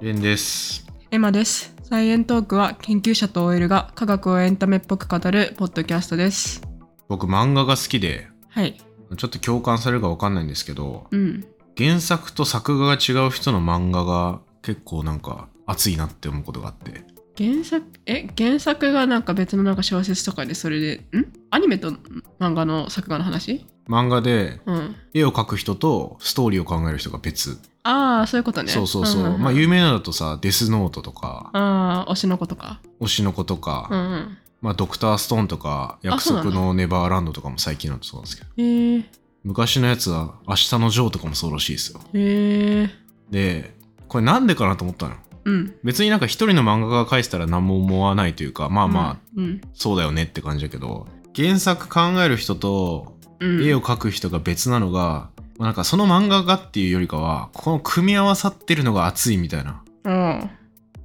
[0.00, 0.86] レンです。
[1.10, 1.74] エマです。
[1.82, 6.62] サイエントークは研究者と OL が科学をエンタメっぽく語るポッドキャストです。
[7.08, 8.78] 僕漫画が好きで、はい。
[9.16, 11.44] ちょっと共感されるかわかんないんですけど、うん。
[11.76, 17.02] 原作と作画が違う人の漫画が結構なんか熱いなって思うことがあって。
[17.36, 21.26] 原作、え、原作がなんか別のなんか小説とかでそれで、ん？
[21.50, 21.90] アニメと
[22.38, 23.66] 漫画の作画の話？
[23.88, 24.94] 漫画でうん。
[25.12, 27.58] 絵を描く人とストーリーを考える人が別。
[27.88, 28.70] ああ、そういうことね。
[28.70, 29.22] そうそうそう。
[29.22, 32.80] んんんまあ有名なのだとさ、デスノートとか、ああ、推しの子とか。
[33.00, 34.38] 推しの子とうんか、うん。
[34.60, 39.08] まあドクターストーンとか、約束のネバーランドとかも最近のそうなんですけど。
[39.44, 42.00] 昔のやつは明日のジョーとかもそうらしいですよ。
[42.12, 42.90] へえ
[43.30, 43.74] で、
[44.08, 45.14] これなんでかなと思ったの。
[45.44, 45.74] うん。
[45.82, 49.60] 別になんか一人の漫画家が描いてたら何も思わないというかまあまあ、うん。
[49.72, 53.64] そうだよねって感じだけど原作考える人とうん。
[53.64, 60.50] 絵を描く人が別なのが、まあなんかその漫画がっていうよりかはこの組み合わさってるのが熱いみたいなうん。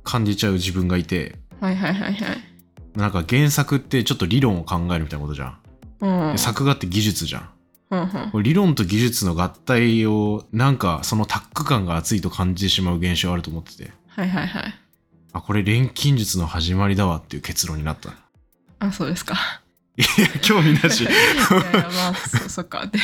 [0.03, 2.37] 感じちゃう自分がいてはいはいはいはい。
[2.95, 5.57] なんか原作ってちょっと理論を考えるみたいなことじゃん、
[6.01, 6.31] うん。
[6.33, 7.49] で作画って技術じゃん
[7.91, 14.63] うんうんこれ理論と技術の合体をなんかそのタッグ感が熱いと感じてしまう現象あると思っててはいはいはい。
[15.31, 18.11] あこれ錬金術の始まりだわっていう結論になった
[18.79, 19.35] あ、そうですか。
[19.95, 22.99] いや興味なし いやいやまあそそっかって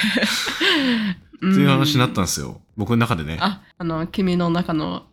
[1.39, 2.61] っていう話になったんですよ。
[2.77, 3.37] 僕の中でね。
[3.39, 5.03] ああの君の中の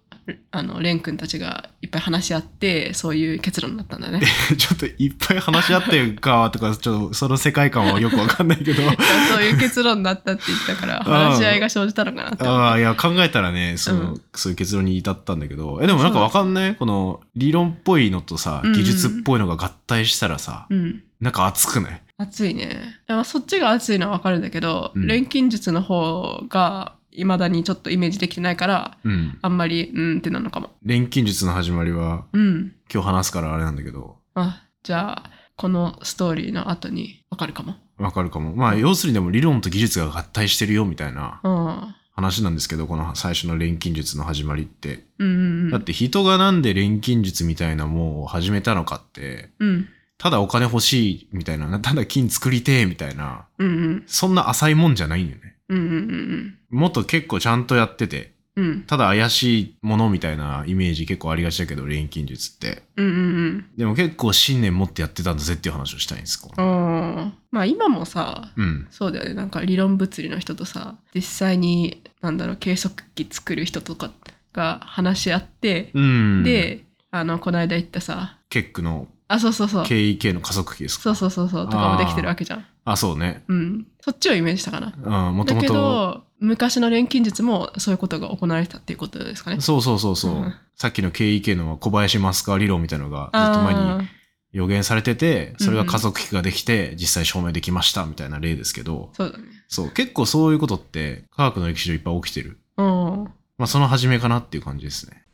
[0.51, 4.21] あのレン君たちがいっぱい話し合ってそういう結論になったんだね。
[4.59, 8.83] ちょっといっぱい話し合ってるかとか、ちょっとその世界観はよくわかんないけど。
[9.33, 12.43] そういう結論になったって言ったから話し合いが生じたのかなって。
[12.43, 14.23] 思ああ、いや、考えたらね、その、うん。
[14.35, 16.75] そういう結論に至ったんだけど、え、でもなんかわかんない？
[16.75, 21.03] この理論っぽいのとさ、技術っぽいのが合体したらさ、うん。
[21.21, 22.03] なんか熱くない？
[22.19, 22.98] 熱いね。
[23.25, 25.06] そっちが熱いのは分かるんだけど、うん。
[25.06, 29.39] 錬金術の方がいまだにちょっとイメージできてないからうん。
[29.42, 30.70] あんまりうんってなのかも。
[30.83, 32.75] 錬金術の始まりは、うん。
[32.93, 37.75] 今日話すからあれなんだけど、あじゃあこのストーリーの後に分かるかも。
[37.99, 38.55] わかるかも。
[38.55, 41.94] まあ、要するにでも理論と技術が合体してるよみたいなうん。
[42.12, 45.05] 話なんですけど、この最初の錬金術の始まりって。
[45.19, 45.31] うんう
[45.69, 45.71] ん。
[45.71, 49.88] だって人がなんで錬金術みたいなもんを始めたのかって、うん
[50.19, 55.56] ただお金欲しいみたいな、ただ金作りてえみたいな、うんうんそんな浅いもんじゃないんだよね。
[55.69, 62.82] うんうんうんもっと結構ちゃんとやってて、うんただ怪しいものみたいなイメージ結構ありがちだけど、錬金術って。
[62.97, 63.19] うんうんう
[63.49, 66.41] んでも結構信念持ってやってたんだぜっていう話をしたいんです。
[66.41, 68.87] こううんまあ今もさうん。
[68.91, 74.10] そうだよねなんか理論物理の人とさ実際になんだろう計測器作る人とか
[74.55, 79.84] が話し合って、うん。、であのこの間言ったさケックのあそうそうそう。
[79.84, 81.03] KEK の加速器ですか？
[81.03, 81.64] そうそうそうそう。
[81.66, 82.66] とかもできてるわけじゃん。
[82.84, 83.44] あ、そうね。
[83.48, 83.87] うん。
[84.00, 85.28] そっちをイメージしたかな。
[85.28, 85.81] うん、もとだけもと。
[85.81, 89.60] ど昔の錬金術もそういうことが行われてたっていうことですかね。
[89.60, 90.32] そうそうそうそう。
[90.34, 90.54] うん。
[90.76, 92.59] さっきの KEK の小林マスカー。
[92.59, 94.09] 理論みたいなのがずっと前に
[94.53, 102.60] 予言されてて、それが加速器ができて、実際証明できましたみたいな例ですけど、そうだねそう、結構そういうことって科学の歴史上いっぱい起きてる。
[102.76, 103.25] うん。
[103.58, 105.25] まあその始めかなっていう感じですね。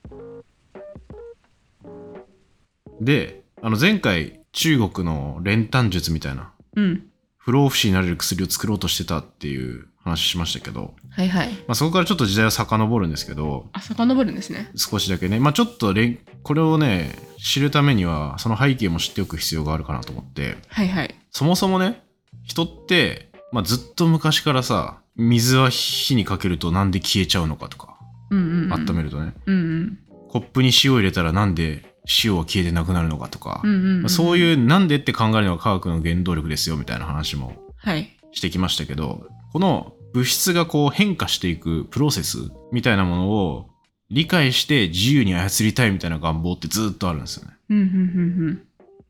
[3.00, 7.06] で、あの前回中国の練炭術みたいなうん。
[7.39, 11.49] 不老不死になれる薬を作ろうとしてたっていう話しましたけど、はいはい。
[11.67, 14.71] まあそこからちょっと時代を遡るんですけど、あ遡るんですね。
[14.77, 15.93] 少しだけね、まあちょっと
[16.43, 21.15] これをね、知るためにはその背景も知っておく必要があるかなと思って、はいはい。
[21.33, 22.05] そもそもね、
[22.45, 27.99] 人って、まあ、ずっと昔からさ、水は火にかけるとなんで消えちゃうのかとか、
[28.31, 28.72] うんうんうん。
[28.72, 29.99] 温めるとね、うんうん。
[30.28, 31.91] コップに塩入れたらなんで
[32.25, 33.63] 塩は消えてなくなるのかとか、
[34.09, 38.17] そういうなんでって考えるのが科学の原動力ですよみたいな話もはい。
[38.33, 42.39] してきましたけど、この物質がこう変化していくプロセス
[42.73, 43.71] みたいなものを
[44.11, 47.53] 理解して自由に操りたいみたいな願望ってずっとあるんですよね。
[47.71, 47.87] うんうんう
[48.51, 48.63] ん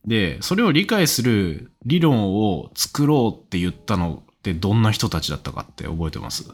[0.04, 6.44] で、それを理解する理論を作ろうって言ったのってどんな人たちだったかって覚えてます？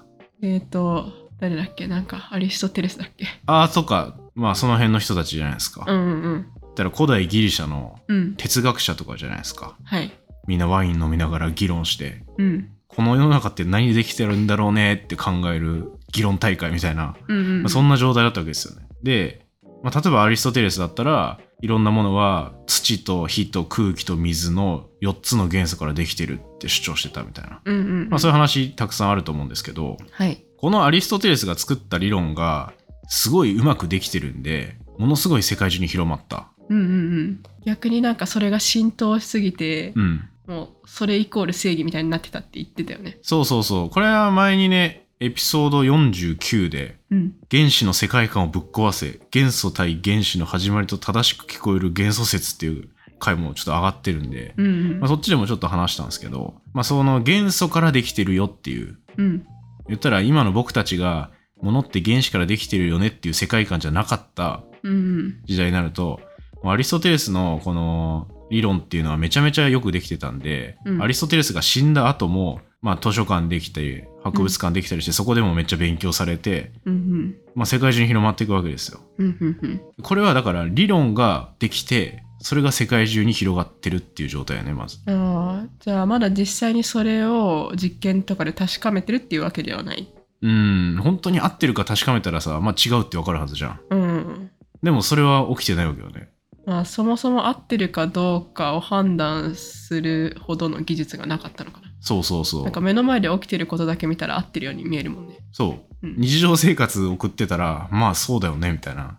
[0.42, 1.86] うんえっ、と誰だっけ？
[1.86, 3.26] なんかアリストテレスだっけ？
[3.46, 4.16] ああ、そっか。
[4.34, 5.84] まあその辺の人たちじゃないですか。
[5.86, 6.46] だうんうん。
[6.70, 8.34] ったら古代ギリシャのうん。
[8.36, 9.76] 哲学者とかじゃないですか。
[9.84, 10.12] はい。
[10.46, 12.70] みんなワイン飲みながら議論して、うん。
[12.86, 18.88] この世の中って何でできてるんだろうねって考える議論大会みたいな、うんうんまあそんな状態だったわけですよね。
[19.02, 19.46] で、
[19.82, 28.08] まあ、例えばアリストテレスだったらいろんなものは土と火と空気と水の4つの元素からできてるって主張してたみたいな、うんうん。
[28.08, 32.72] まあ、そういう話たくさんあると思うんですけどはいこのアリストテレスが作った理論が
[33.06, 36.48] すごいうまくできてるんでものすごい世界中に広まった。
[36.68, 40.28] うんうんうん逆になんかそれが浸透しすぎてう、ん。
[40.46, 43.90] もうそれイコール正義みたいになってたって言ってたよねそうそうそう。
[43.90, 52.88] これは前にね、エピソード49でうん原子の世界観をぶっ壊せ元素対原子の始まりと正しく聞こえる元素説っていう
[53.18, 59.46] 回もちょっと上がってるんで、うんうんまあ、そっちでもちょっと話したんですけど、まあ、その元素からできてるよっていううん
[59.88, 61.30] 言ったら今の僕たちが
[61.60, 65.40] 物って原子からできてるよねっていう世界観じゃなかったうん。
[65.44, 66.20] 時代になると
[66.64, 71.02] アリストテレスのこの理論っていうのはめちゃめちゃよくできてたんで、うん。
[71.02, 77.36] アリストテレスが死んだ後も、まあ、図書館できたり博物館できたりして、そこでもめっちゃ勉強されて、うんうん。
[77.54, 79.00] まあ、世界中に広まっていくわけですよ。
[79.18, 79.80] うんうんうん。
[80.02, 84.98] これはだから理論ができてそれが世界中に広がってるっていう状態やねまず。
[85.06, 90.08] ああじゃあまだ実際にそれを実験とかで確かめてるっていうわけではない
[90.42, 93.80] うん本当に合ってるか確かめたらさ、まあ、違うってわかるはずじゃん。
[93.90, 94.50] うん
[94.82, 96.30] でもそれは起きてないわけよね。
[96.64, 102.80] まあそもそも合ってるかどうかを判断するほどの技術がなかったのかなそうそうそうなんか。
[102.80, 106.06] 目の前で起きてることだけ見たら合ってるように見えるもんねそう。
[106.06, 109.18] うん日常生活送ってたらまあそうだよねみたいな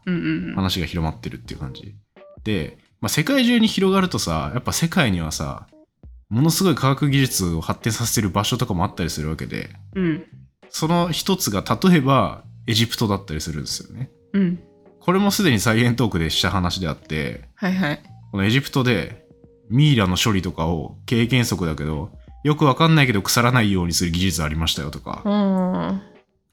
[0.56, 1.96] 話が広まってるっていう感じ。
[2.44, 5.68] で、まあ、世界中に広がるとさやっぱ世界にはさ
[6.30, 10.26] ものすごい科学技術を発展させてる場所とかもあったりするわけでうん。
[10.70, 14.12] その一つが例えばエジプトだったりするんですよね。
[14.34, 14.60] うん。
[15.00, 18.04] これもすでにサイエントークでした話であってはいはい。
[18.32, 19.26] このエジプトで
[19.70, 22.12] ミイラの処理とかを経験則だけど
[22.44, 26.02] よくわかんないけど腐らないようにする技術ありましたよとか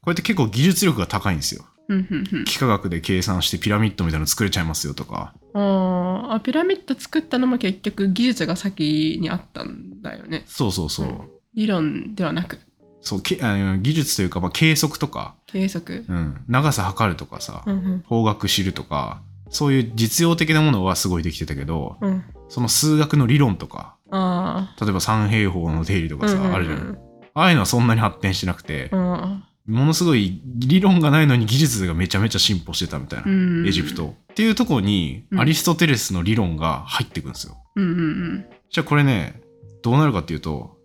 [0.07, 1.65] これって結構技術力が高いんですよ。
[1.89, 2.43] うんうんうん。
[2.43, 5.35] 幾何学で計算してピラミッドみたいなの作れちゃいますよとか。
[5.53, 6.33] あー。
[6.35, 10.45] あピラミッド作ったのも結局技術が先にあったんだよね。
[10.47, 11.07] そうそうそう。
[11.09, 11.31] うん。
[11.57, 12.61] 理論ではなく。
[13.01, 16.05] そうけあの技術というか、まあ、計測とか、計測。
[16.09, 18.05] うん、長さ測るとかさ、うんうん。
[18.07, 22.23] 方角知るとか、そういう実用的なものはすごいできてたけど、うん。
[22.49, 26.97] その数学の理論とか、あ例えば三平方の定理とあかさ、あるじゃん。
[27.35, 34.15] ああいうのはそんなに発展してなくて、あものすごい理論がないのに技術がめちゃめちゃ進歩してたみたいな、うんエジプト。
[34.33, 37.57] っていうところに、うんアリストテレスの理論が入ってくるんですよ。
[37.75, 39.41] うんうんじゃあこれね、
[39.83, 40.77] どうなるかっていうと、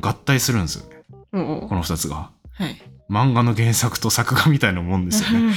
[0.00, 1.02] 合体するんですよね。
[1.32, 2.30] この二つが。
[2.52, 2.80] はい
[3.10, 5.52] 漫画の原作と作画みたいなもんですよね。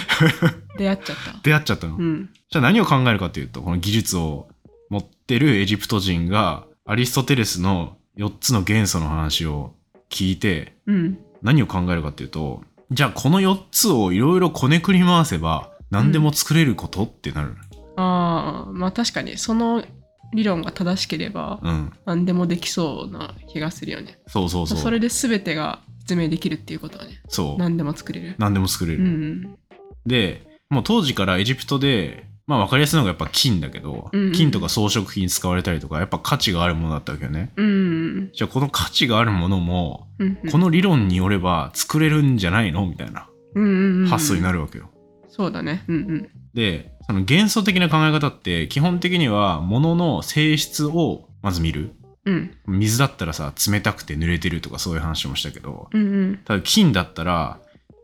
[0.80, 1.98] 出会っちゃった 出会っちゃったの。
[1.98, 4.48] うんじゃあ何を考えるかというと、この技術を
[4.90, 9.76] 持ってるエジプト人がアリストテレスの4つの元素の話を
[10.10, 17.56] 聞いて、うん何を考えるかっていうと、じゃあこの4つをいろいろこねくり回せば何でも作れることってなる。
[17.96, 19.84] ああまあ確かにその
[20.34, 21.94] 理論が正しければうん。
[22.06, 24.78] 何でもできそうな気がするよねそうそうそう。
[24.80, 27.60] それで全てが説明できるっていうことはねそう。
[27.60, 29.04] 何でも作れる何でも作れうる。
[29.04, 29.58] ん
[30.06, 34.32] で、もう当時からエジプトで、まあ分かりやすいのがやっぱ金だけど、うんうん。
[34.34, 37.52] 金とか装飾品に使われたりとか、やっぱ価値があるものだったわけよね。
[37.56, 42.86] うんじゃあこの価値があるものも、うんこの理論によれば作れるんじゃないの？
[42.86, 43.28] みたいな
[44.10, 44.90] 発想になるるわけよ。
[45.30, 45.84] そうだね。
[45.88, 46.30] うんうん。
[46.54, 51.92] で、その幻想的な考え方って基本的には物の性質をまず見る。
[52.26, 52.56] うん。
[52.68, 56.40] 水だったらさ、冷たくて濡れてるとかそういう話もしたけど、うんうん。
[56.46, 57.60] ただ金だったら、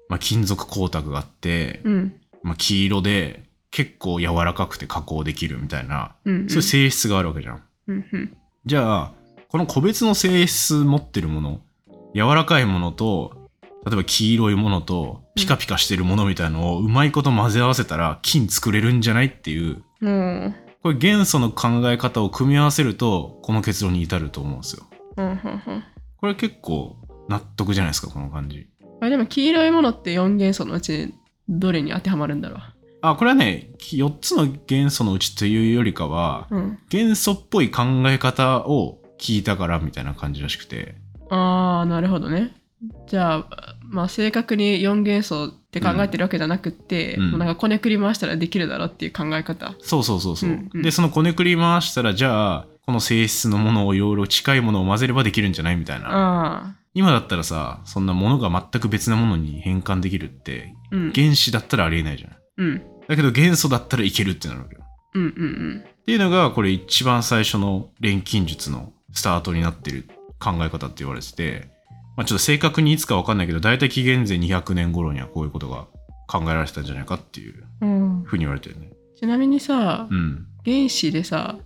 [0.10, 2.14] まあ、金属光沢があって、うん。
[2.44, 7.64] まあ、黄色で結構柔らかくて加工できるみたいな、うんそういう性質があるわけじゃん。
[7.88, 9.12] うんうんじゃあ、
[9.48, 11.62] この個別の性質持ってるもの、
[12.14, 13.50] 柔らかいものと、
[13.86, 20.54] 例えば黄色いものと、ピカピカしてるものみたいのをうまいこと混ぜ合わせたら金作れるんじゃないっていう、も
[20.84, 24.84] これ元素の考え方を組み合わせると、この結論に至ると思うんですよ。
[25.18, 25.36] ううんうんう
[25.78, 25.84] ん
[26.18, 26.98] これ結構
[27.30, 28.68] 納得じゃないですか、この感じ。
[29.02, 31.14] あでも黄色いものって4元素のうち
[31.48, 32.58] どれに当てはまるんだろ
[33.02, 40.96] あ、これはね、4つの元素のうちというよりかは、ううん元素っぽい考え方を聞いたからみたいな感じらしくて。
[41.30, 42.56] ああなるほどね
[43.08, 50.50] じゃあまあ正確に4元素って考えてるわけじゃなくって、うんもうなんかこねくり回したらできるだろうっていう考え方そうそうそうそう。
[50.50, 56.08] うんうんで、そのこねくり回したら、じゃあ、この性質のものをいろいろ近いものを混ぜればできるんじゃないみたいな。
[56.08, 62.32] ああ今だったらさ、そんなものが全く別なものに変換できるって、うん原子だったらありえないじゃん。
[62.60, 64.84] うんだけど元素だったらいけるってなるわけよ。
[65.16, 70.08] うんうんっていうのが、これ一番最初の錬金術のスタートになってる
[70.40, 71.70] 考え方って言われてて、
[72.16, 75.88] まあちょっと正確にいつかわかんないけど、だいたい紀元前200年頃にはこういうことが
[76.28, 78.92] 考えられてたんじゃないかっていううんふうに言われてるね。
[79.20, 80.48] ちなみにさ、うん。
[80.66, 81.58] 原子でさ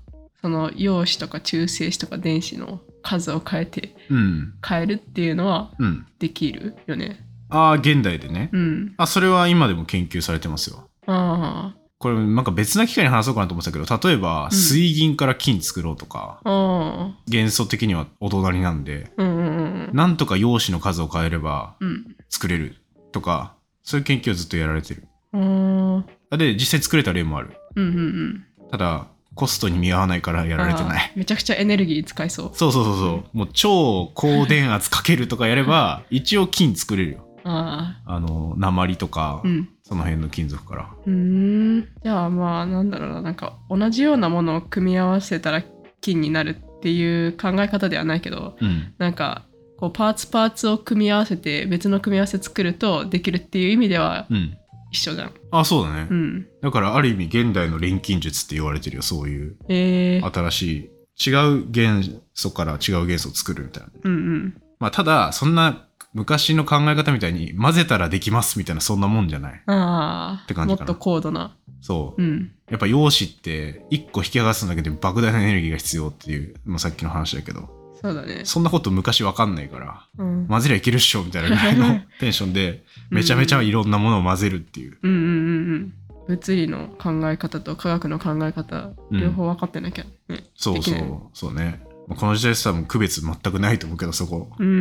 [0.41, 4.53] その陽子とか中性子とか電子の数を変えてうん。
[4.65, 6.05] 変えるっていうのはうん。
[6.19, 7.25] できるよね？
[7.53, 8.49] ああ、現代でね。
[8.51, 10.87] うんあ、それは今でも研究されてますよ。
[11.07, 22.75] あこれなんか別な機会に話そうかなと思ってたけど、例えばうん水銀から金作ろうとか、あああ元素的にはお隣なんで、うんうんうんなんとか陽子の数を変えればうん作れる
[23.13, 25.07] とか、そういう研究をずっとやられてる。
[25.33, 26.05] うーん
[26.37, 27.51] で、実際作れた例もある。
[27.75, 31.11] うんうんうんただ、コストに見合わないからやられてない。
[31.15, 33.37] めちゃくちゃエネルギー使いそうそうそうそうそう。
[33.37, 37.22] もう超高電圧かけるとかやれば、一応金作れるよ。
[37.43, 40.89] ああの、鉛とか、あうんその辺の金属から。
[41.05, 45.61] うーんじゃあまあなんだろうななんか同じようなものを組み合わせたら
[45.99, 48.93] 金になるっていう考え方ではないけどうん。
[48.97, 49.43] なんか
[49.77, 54.57] こうパーツパーツを組み合わせて別の組み合わせ作るとできるっていう意味ではうん。
[54.93, 55.31] 一緒じゃん。
[55.51, 56.07] あ、そうだね。
[56.09, 56.47] うん。
[56.61, 59.01] だからある意味現代の錬金術って言われてるよ。
[59.01, 63.89] そういうえー、新しい、違う元素から違う元素を作るみたいな。
[64.03, 64.61] うんうん。
[64.79, 69.61] まあただ、そんな昔の考え方みたいに混ぜたらできますみたいなそんなもんじゃない？
[69.67, 71.55] ああ、て感じかなもっと高度な。
[71.81, 72.21] そう。
[72.21, 72.51] うん。
[72.69, 77.69] やっぱ陽子って一個引き剥がすだけで莫大なエネルギーが必要っていう、もうさっきの話だけど、
[78.01, 78.41] そうだね。
[78.45, 80.47] そんなこと昔わかんないから、うん。
[80.47, 84.97] 混ぜりゃいけるっしょみたいなぐらいの テンションで、めちゃめちゃいろんなものを混ぜるっていう。
[85.01, 85.29] うんうんうんう
[85.75, 85.93] ん。
[86.27, 90.45] 物理の考え方と科学の考え方、うん両方分かってなきゃね。
[90.55, 91.81] そうそできないうそうね。
[92.07, 94.49] まあこの時代多分区別全くないと思うけど、そこ。
[94.57, 94.71] うんう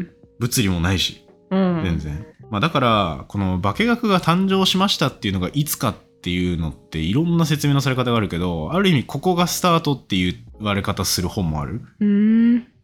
[0.00, 1.78] ん物理もないし、うん。
[1.78, 1.84] うん。
[1.84, 2.26] 全然。
[2.50, 11.80] まあだから、この化学が誕生しましたっていうのがいつかっていうのっていろんな説明のされ方があるけど、ある意味ここがスタートっていう言われ方する本もある。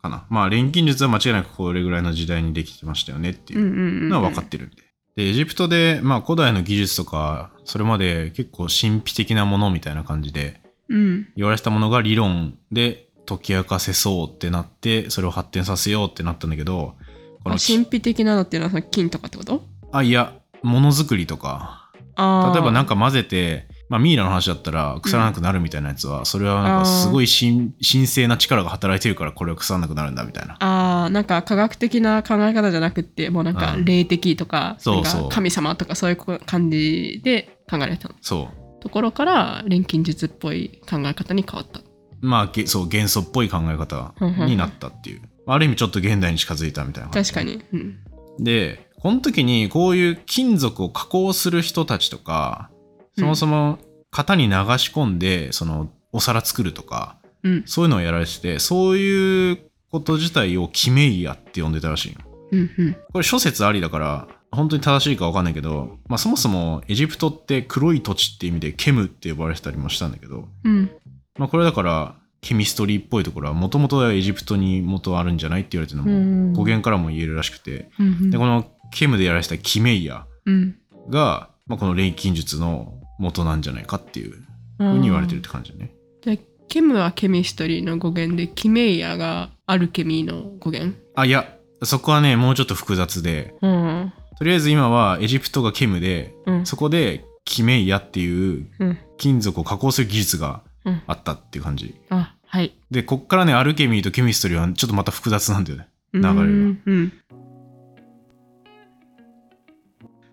[0.02, 0.26] かな。
[0.30, 4.08] まあ錬金術は間違いなくこれぐらいの時代にできてましたよねっていう。
[4.08, 4.76] のは分かってるんで。
[5.16, 11.28] で、エジプトで、まあ古代の技術とか、それまで結構神秘的なものみたいな感じでうん。
[11.36, 16.96] 言われてたものが理論で解き明かせそうってなって、それを発展させようってなったんだけど、
[17.42, 19.62] こあの神秘的なのっていうのはその金とかってこと？
[19.92, 21.90] あ、いや、ものづくりとか。
[22.16, 30.54] 例えばなんか混ぜて、まあミイラの話だったら腐らなくなるみたいなやつは、それはなんかすごい神神聖な力が働いてるからこれは腐らなくなるんだみたいな。
[30.60, 38.82] ああ、なんか科学的な考え方じゃなくって、もうなんかうん霊的とか、そうそうなんか神様とかそういう感じで考えられたそう。
[38.82, 41.80] ところから錬金術っぽい考え方に変わった。
[42.20, 45.22] まあ、げそう、元素っぽい考え方になったっていう。
[45.52, 47.10] ある意味ちょっと現代に近づいたみたいな。
[47.10, 47.62] 確かに。
[47.72, 47.98] うん。
[48.38, 52.70] で、この時にこういう金属を加工する人たちとか、
[53.18, 53.78] そもそも
[54.10, 57.62] 型に流し込んで、そのお皿作るとか、うん。
[57.66, 59.58] そういうのをやられてて、そういう
[59.90, 62.20] こと自体をキメイヤって呼んでたらしいの。
[62.52, 62.70] うん。
[62.78, 62.96] うん。
[63.12, 70.90] これ諸説ありだから、本当に正しいかわかんないけど、まあそもそもエジプトって黒い土地って意味でケムって呼ばれてたりもしたんだけど、うん。
[71.38, 78.30] まあこれだからケミストリーっぽいところはもともとはエジプトに元あるんじゃないって言われてるのうんも語源からも言えるらしくて、うん。
[78.30, 80.76] で、このケムでやられてたキメイヤうん。
[81.08, 84.32] が、まあ、この錬金術の元なんじゃないかっていう
[84.78, 85.92] ふうに言われてるって感じだね。
[86.22, 86.36] じゃあ
[86.68, 90.96] ケムはケミストリーの語源で、キメイヤがアルケミーの語源？
[91.16, 94.12] あ、いや、そこはね、もうちょっと複雑で、うん。
[94.38, 96.66] とりあえず今はエジプトがケムで、うん。
[96.66, 98.98] そこでキメイヤっていううん。
[99.18, 100.69] 金属を加工する技術がうん。
[101.06, 101.94] あったっていう感じ。
[102.10, 102.74] あ、はい。
[102.90, 105.88] で、こっからね、アルケミーとケミストリーはちょっとまた複雑なんだよね。
[106.12, 106.82] 流れがうん。
[106.84, 107.12] うん。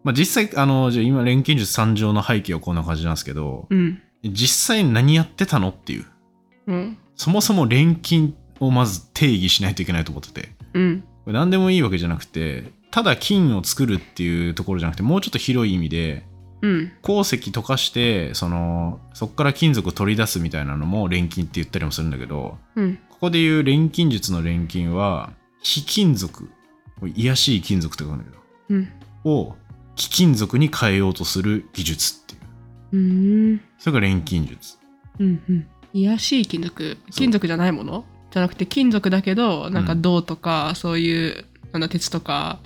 [0.03, 4.01] まあ実際、あの、じゃあ今、錬金術参上の背景はこんな感じなんですけど、うん。
[4.23, 6.05] 実際何やってたのっていう。
[6.67, 6.97] うん。
[7.15, 10.49] そもそも錬金をまず定義しないといけないと思ってて。
[10.73, 11.03] うん。
[11.25, 16.25] 何でもいいわけじゃなくて、ただ金を作るっていうところじゃなくて、もうちょっと広い意味で、
[16.61, 16.91] うん。
[17.01, 22.99] 鉱石溶かして、その、そこから金属を取り出すみたいなのも錬金って言ったりもするんだけど、うん。
[23.09, 26.49] ここで言う錬金術の錬金は、非金属、
[27.15, 28.37] 癒やしい金属って書くんだけど、
[28.69, 28.89] うん。
[29.23, 29.55] を
[29.95, 32.41] 貴金属に変えようとする技術っていう。
[32.93, 32.97] う
[33.55, 33.61] ん。
[33.77, 34.77] それが錬金術。
[35.19, 35.41] うん。
[35.49, 35.67] うん。
[35.93, 36.97] 癒やしい金属。
[37.11, 38.05] 金属じゃないもの？
[38.29, 42.59] じゃなくて金属だけど、なんか銅とか、そういう、なんだ、鉄とか、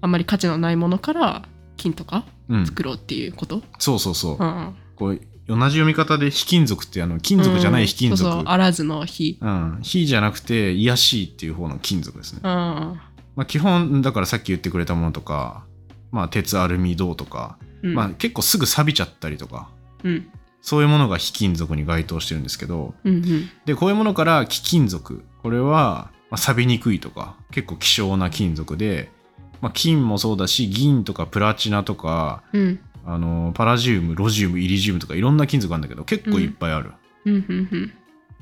[0.00, 2.66] あんまり価値のないものから金とかうん。
[2.66, 3.62] 作ろうっていうこと？
[3.78, 4.36] そうそうそう。
[4.38, 4.74] うん。
[4.96, 8.28] こう同じ読み方で非金属ってあの金属じゃない非金属。
[8.28, 9.38] うんそうそう、あらずの火。
[9.40, 9.78] うん。
[9.82, 12.40] 非じゃなくて癒やしいっていう方の金属ですね。
[12.42, 12.50] うん。
[12.50, 12.98] ま
[13.38, 15.64] あ基本、だからさっき言ってくれたものとか、
[16.10, 17.94] まあ鉄、アルミ、銅とか、うん。
[17.94, 19.68] まあ結構すぐ錆びちゃったりとか、
[20.02, 20.28] うん。
[20.62, 23.14] そういうものが非金属に該当してるんですけど、うん。
[23.16, 23.50] うん。
[23.66, 25.24] で、こういうものから貴金属。
[25.42, 29.12] これは、まあ、錆びにくいとか、結構希少な金属で、
[29.60, 32.80] まあ、金もそうだし、銀とかプラチナとか、うん。
[33.04, 36.92] あの、パラジウム、ロジウム、イリジウムとかいろんな金属あるんだけど、結構いっぱいある。
[37.24, 37.34] うん。
[37.34, 37.68] うん。
[37.70, 37.92] うん。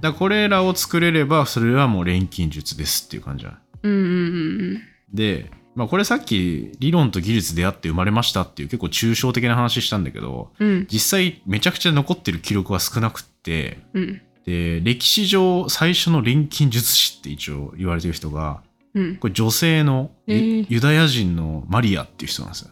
[0.00, 3.58] だこれらを作れれば、それはもう錬金術ですっていう感じだ。
[3.82, 3.92] うん。
[3.92, 3.98] うん。
[3.98, 4.06] う
[4.74, 4.82] ん。
[5.12, 10.86] で、まあこれさっき理論と技術出会って生まれましたっていう結構抽象的な話したんだけど、うん。
[10.90, 14.22] 実際めちゃくちゃ残ってる記録は少なくって、うん。
[14.46, 18.62] で、歴史上最初の錬金術師って一応言われてる人が、
[18.94, 19.16] うん。
[19.16, 22.70] これ女性のユ,、えーユダヤ人のマリアっていう人なんですよ。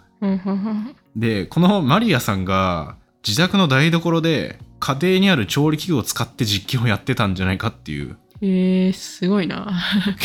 [1.17, 9.73] で、このマリアさんが自宅の台所で家庭にある調理器具を使って実験をやってたんじゃないかっていう、えー、すごいな。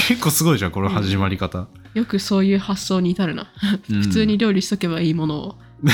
[0.08, 1.68] 結構すごいじゃん、この始まり方。
[1.94, 3.52] よくそういう発想に至るな。
[3.90, 5.94] うん普通に料理しとけばいいものをまあね、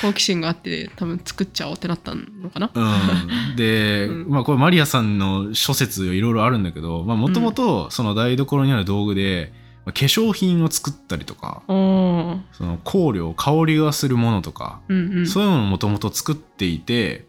[0.00, 2.70] 好奇心があって多分作っちゃおうってなったのかな？
[2.74, 4.28] うん、で、うん。
[4.28, 9.52] まあこれマリアさんの諸説いろいろあるんだけどもともとその台所にある道具で、
[9.84, 15.26] まあ化粧品を作ったりとかその香料香りがするものとか、うんうん。
[15.26, 17.26] そういうのをもともと作っていて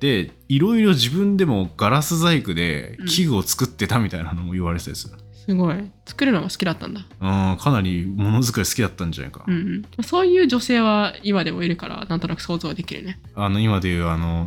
[0.00, 5.90] でいろいろ自分でもガラス細工で器具を作ってたみたいなのも言われてたりする、すごい。
[6.06, 7.00] 作るのが好きだったんだ。
[7.20, 9.54] うん、かなりものづくり好きだったんじゃないか、うん
[9.98, 10.04] うん。
[10.04, 13.20] そういう女性は今でもいるから、なんとなく想像できるね。
[13.34, 14.46] あの今でいうあの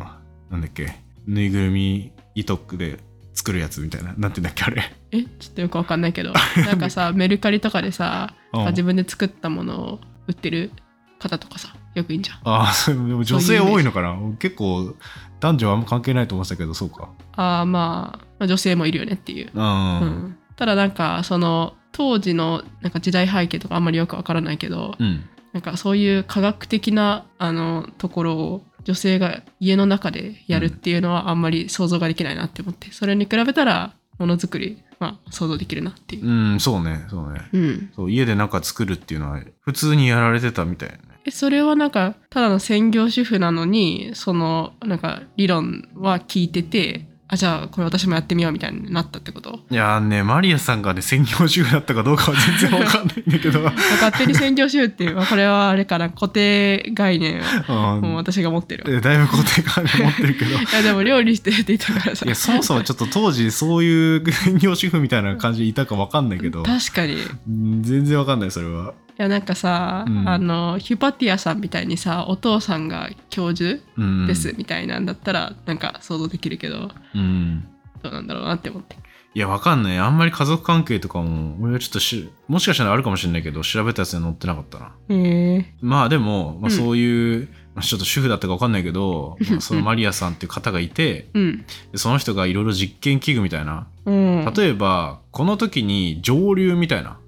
[0.49, 2.99] なんだっけぬいぐるみ糸で
[3.33, 5.23] 作るやつみたいななんて言うんだっけあれえ？
[5.23, 6.31] ちょっとよくわかんないけど、
[6.65, 10.71] なんかさ、 メルカリとかでさ、うん自分で作ったものを売ってる
[11.19, 12.39] 方とかさ、よくいいんじゃん。
[12.45, 14.95] ああ、でも女性多いのかな結構
[15.41, 17.09] 男女はあんま関係ないと思ってたけど、そうか。
[17.35, 19.51] ああ、まあ、まあ女性もいるよねっていう。
[19.53, 20.37] うん。
[20.55, 25.23] うん、ただなんか、その、当時のなんか時代背景とかあんまりよくわからないけど、うん。
[25.53, 36.27] なんかそういう科学的なあのところを女性が家の中でやるっていうのはあんまり想像ができないなって思って、それに比べたらものづくり、まあ、想像できるなっていう。
[36.27, 37.39] うん、そうね、そうね。
[37.53, 40.99] うん、そう家でなんか作るっていうのは普通にやられてたみたいね。
[41.25, 49.59] えそれはなんかただの専業主婦なのにそのなんか理論は聞いててあじゃあこれ私もやってみようみたいになったってこと？
[49.69, 53.61] いやーね、マリアさんがね、専業主婦だったかどうかは全然わかんないんだけど。
[53.61, 60.51] 勝手に専業主婦っていうまあこれはあれかな固定概念をうんもう私が持ってるだいぶ固定感持ってるけど。
[60.55, 68.93] いやでも料理してるって言ったからさいや、そもそもちょっと当時そういう専業主婦みたいな感じでいたかわかんないけど、確かに全然わかんない、それは。
[69.17, 74.27] やなんかさ、うんあのヒュパティアさんみたいにさお父さんが教授うん。
[74.27, 77.67] ですみたいなんだったらなんか想像できるけどうん。
[78.03, 78.97] どうなんだろうなって思って
[79.35, 79.97] いや、わかんない。
[79.97, 84.95] あんまり家族関係とかも、俺はちょっとし、もしかしたらあるかもしれないけど、調べたやつには載ってなかったな。
[85.09, 93.87] へえまあでも、まあ、うんそういう、まあちょっと主婦だったかわかんないけど、まあそのマリアさんっていう方がいて、うんでその人がいろいろ実験器具みたいな。
[94.05, 97.24] うん例えば、この時に上流みたいなうん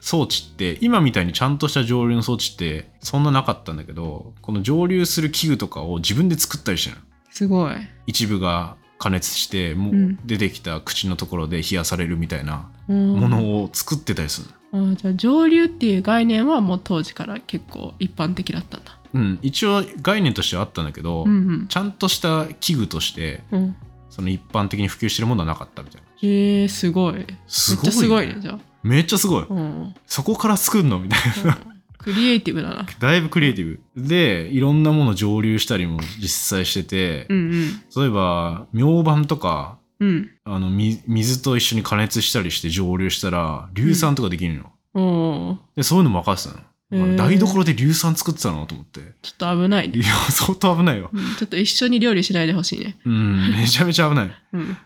[0.00, 7.02] 装置って、今みたいにちゃんとした上流の装置ってそんななかったんだけど、この上流する器具とかを自分で作ったりしてるの。
[7.30, 7.74] すごい。
[8.06, 10.18] 一部が加熱して、もううん。
[10.24, 14.92] 出てきた口のところで冷やされるみたいなもものを作ってたりするの。
[14.92, 18.98] あじゃあ上流っていう概念はもう当時から結構一般的だったんだ。
[19.14, 23.62] うん、一応概念としてはあったんだけど、うんちゃんとした器具としてうん。
[23.62, 23.76] うん
[24.10, 26.08] その一般的に普及してるものはなかったみたいな。
[26.22, 27.26] へえすごい。
[27.46, 29.46] すごいめっちゃすごいねじゃあ、めっちゃすごい。
[29.48, 31.58] うん、そこから作るのみたいな。
[31.98, 32.86] クリエイティブだな。
[33.00, 34.08] だいぶクリエイティブ。
[34.08, 40.08] でいろんなもの蒸留したりも実際してて、うん例えば明板とかうん。
[40.08, 44.64] うんあのみ水と一緒に加熱したりして蒸留したら硫酸とかできる
[44.94, 49.00] の、でそういうのも分かってたの、台所で硫酸作ってたのと思って。
[49.20, 49.98] ちょっと危ないね。
[49.98, 51.10] いや相当危ないよ。
[51.12, 51.20] うん。
[51.36, 52.96] ちょっと一緒に料理しないでほしいね。
[53.04, 53.52] うん。
[53.52, 54.30] めちゃめちゃ危ない。
[54.54, 54.76] うん。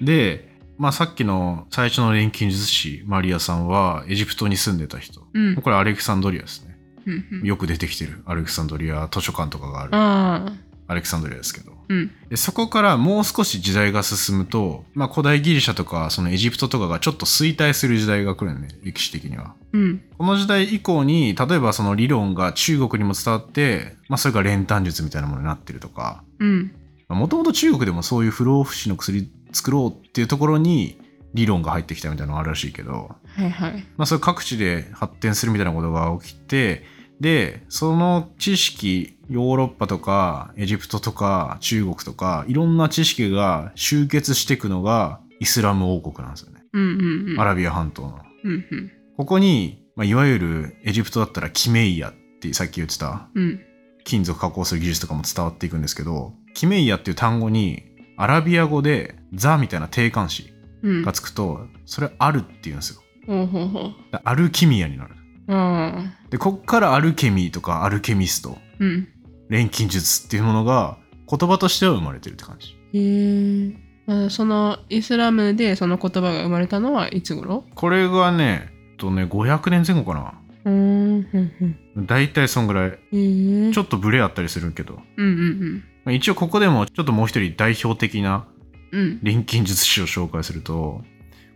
[0.00, 5.22] で、まあ、さっきの最初の錬金術師マリアさんはエジプトに住んでた人。
[5.32, 5.56] うん。
[5.56, 6.76] これアレクサンドリアですね。
[7.06, 7.46] うんうん。
[7.46, 10.58] よく出てきてるアレクサンドリア図書館とかがある。
[10.86, 11.72] アレクサンドリアですけど。
[11.88, 12.10] うん。
[12.28, 19.54] でそこからもう少し時代が進むと、まあ、古代ギリシャとかそのエジプトとかがちょっと衰退する時代が来るんね歴史的には。
[19.72, 20.02] うん。
[20.18, 26.24] この時代以降に例えばその理論が中国にも伝わって、まあ、それが練炭術みたいなものになってるとか。
[26.40, 26.72] うん。
[27.08, 30.98] もともと中国でもそういう不老不死の薬作ろうっていうところに
[31.32, 33.72] 理論が入ってきたみたいなのがあるらしいけど、はいはい。
[33.96, 36.84] まあ、それ各地で発展するみたいなことが起きて
[37.20, 47.40] でその知識ヨーロッパとかエジプトとか中国とかいろんな知識が集結していくのがイスラム王国なんですよね、うんうんうん。
[47.40, 48.20] アラビア半島の。
[48.44, 48.92] うんうん。
[49.16, 53.60] ここに、まあ、いわゆるエジプトだったらキメイヤってさっき言ってたうん。
[54.04, 57.84] 金属加工する技術とかも伝わっていくんですけどキメイヤっていう単語に
[58.16, 63.00] アラビア語でザみたいな定冠詞うんがつくとそれあるって言うんですよ。
[64.24, 65.14] アルキミアになる。
[66.30, 69.08] でこっからアルケミーとかアルケミストうん
[69.48, 70.96] 錬金術っていうものが
[71.28, 72.76] 言葉としては生まれてるって感じ。
[72.92, 73.72] へえ
[74.06, 77.64] まあそのイスラムでその言葉が生まれたのはいつ頃？
[77.74, 80.34] これがねえっとね500年前後かな。
[80.64, 82.98] うーんうんうんだいたいそんぐらい。
[83.72, 85.00] ちょっとブレあったりするけど。
[85.16, 88.53] うんうんまあ一応ここでもちょっともう一人代表的なうん。
[89.22, 91.02] 錬金術師を紹介すると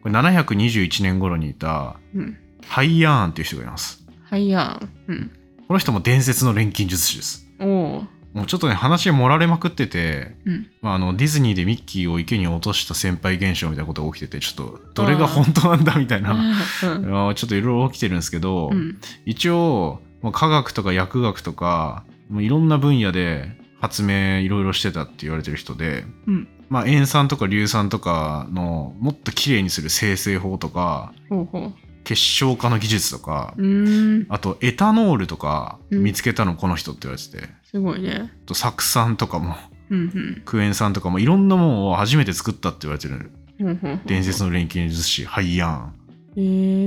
[0.02, 2.36] これ721年頃にいたうん。
[2.66, 4.90] ハイヤーンっていう人がいますはいやん。
[5.08, 5.30] うん。
[5.66, 8.04] この人も伝説の錬金術師ですおお。
[8.34, 10.70] もうちょっとね話盛られまくってて、うん。
[10.82, 16.34] まあ、あのディズニーでミッキーを池に落とした先輩現象みたいなことが起きててちょっとどれが本当なんだみたいな
[16.82, 18.98] ちょっといろいろ起きてるんですけど、うん。
[19.24, 26.48] 一応もう科学とか薬学とかもういろんな分野で発明いろいろしてたって言われてる人で、うん。
[26.68, 31.72] まあ、塩酸とか硫酸とかのもっときれいにする生成法とかほうほ
[32.04, 33.54] 結晶化の技術とか。
[34.30, 36.02] あとエタノールとかうん。
[36.02, 38.32] 見つけたのこの人って言われてて、すごいね。
[38.44, 39.56] あと酢酸とかも
[39.90, 40.42] うんうん。
[40.44, 45.94] クエン酸とかもいろんなものを初めて作ったって言われてるほうほう伝説の錬金術師ハイヤーン。
[46.36, 46.40] え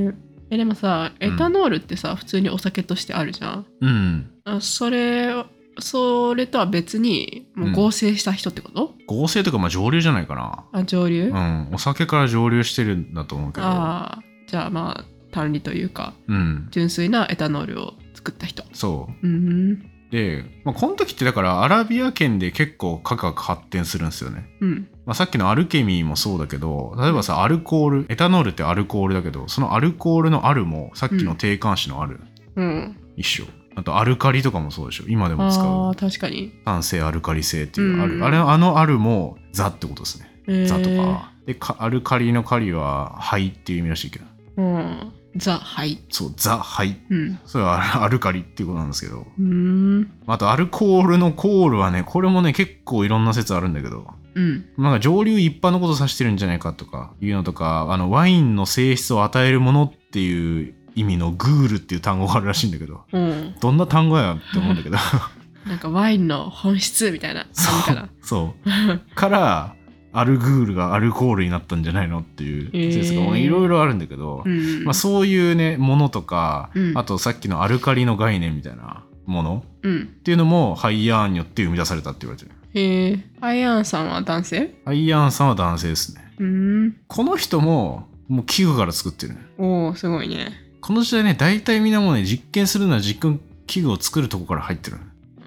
[0.10, 0.16] ー、
[0.50, 3.66] えでもさエタノールってさ、普通にお酒としてあるじゃん。
[3.80, 4.32] うん。
[4.44, 5.34] あそれ
[5.82, 10.66] それとは別にもう合成した人ってこと、合成とかまあ蒸留じゃないかな。
[10.72, 11.70] あ上流、うん。
[11.74, 13.68] お酒から蒸留してるんだと思うけど。
[13.68, 16.68] ああじゃあまあ単理というかうん。
[16.72, 18.64] 純粋なエタノールを作った人。
[18.74, 19.28] そう。
[19.28, 19.92] うん。
[20.12, 24.88] で、まあ、この時ってだからアラビア圏で結構科学発展するんですよね、うん。
[25.06, 32.20] まあ、さっきのアルケミーもそうだけど例えばさアルコールエタノールってアルコールだけどそのアルコールのアルもさっきの定冠詞のアル、
[32.58, 32.98] うん。
[33.16, 35.06] 一緒あとアルカリとかもそうでしょ。
[35.08, 38.02] 今でも使ああう確かに、酸性アルカリ性っていう。
[38.02, 38.24] アル、うん。
[38.24, 40.32] あれあのアルもザってことですね。
[40.48, 41.32] えー、ザとか。
[41.46, 44.26] でかアルカリのカリは灰っていう意味らしいけど。
[44.58, 45.12] うん。
[45.38, 47.40] ザはいそうザ灰うん。
[47.46, 49.26] それは アルカリっていうことなんですけど。
[49.40, 50.12] うん。
[50.28, 54.06] あとアルコールのコールはねこれもね結構いろんな説あるんだけど。
[54.36, 54.66] うん。
[54.78, 63.56] なんか上流一般のことを指してるんじゃないかとかいうのとかあのワインの性質を与えるものっていう意味のグールっていう単語があるらしいんだけどうん。
[63.60, 64.98] どんな単語やって思うんだけど。
[65.66, 67.46] なんかワインの本質みたいな。
[67.52, 68.10] そう。
[68.22, 69.16] そう。
[69.16, 69.76] から
[70.14, 74.84] アルグールがアルコールになったんじゃないのっていう説がいろいろあるんだけど、うん。
[74.84, 76.98] まあ、そういうねものとか、うん。
[76.98, 80.02] あとさっきのアルカリの概念みたいなものうん。
[80.02, 82.56] っていうのもハイヤーンによって生み出されたって言われてる。
[82.74, 84.76] へえアイアンさんは男性？
[84.86, 86.34] ハイヤーンさんは男性ですね。
[86.40, 86.96] うん。
[87.08, 89.36] この人ももう器具から作ってる。
[89.58, 94.98] おおすごいねこの時代ね大体みんなもうね実験するなら実験器具を作るとこから入ってる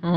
[0.03, 0.11] あー